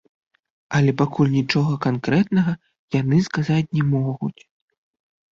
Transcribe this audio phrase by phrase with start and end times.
[0.77, 2.53] Але пакуль нічога канкрэтнага
[3.01, 4.41] яны сказаць не могуць.